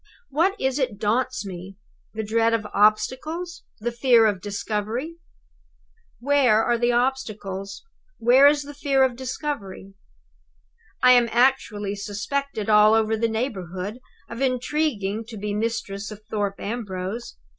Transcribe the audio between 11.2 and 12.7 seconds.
actually suspected